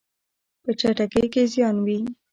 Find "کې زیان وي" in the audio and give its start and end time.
1.33-1.99